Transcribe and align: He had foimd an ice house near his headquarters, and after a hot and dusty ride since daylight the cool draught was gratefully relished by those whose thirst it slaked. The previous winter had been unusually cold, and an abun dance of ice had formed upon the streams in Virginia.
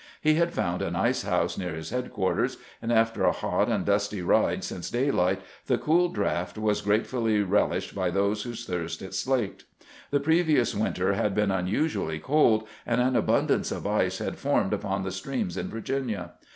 He 0.19 0.33
had 0.33 0.51
foimd 0.51 0.81
an 0.81 0.95
ice 0.95 1.21
house 1.21 1.59
near 1.59 1.75
his 1.75 1.91
headquarters, 1.91 2.57
and 2.81 2.91
after 2.91 3.23
a 3.23 3.31
hot 3.31 3.69
and 3.69 3.85
dusty 3.85 4.23
ride 4.23 4.63
since 4.63 4.89
daylight 4.89 5.41
the 5.67 5.77
cool 5.77 6.09
draught 6.09 6.57
was 6.57 6.81
gratefully 6.81 7.43
relished 7.43 7.93
by 7.93 8.09
those 8.09 8.41
whose 8.41 8.65
thirst 8.65 9.03
it 9.03 9.13
slaked. 9.13 9.65
The 10.09 10.19
previous 10.19 10.73
winter 10.73 11.13
had 11.13 11.35
been 11.35 11.51
unusually 11.51 12.17
cold, 12.17 12.67
and 12.83 12.99
an 12.99 13.13
abun 13.13 13.45
dance 13.45 13.71
of 13.71 13.85
ice 13.85 14.17
had 14.17 14.39
formed 14.39 14.73
upon 14.73 15.03
the 15.03 15.11
streams 15.11 15.55
in 15.55 15.67
Virginia. 15.69 16.31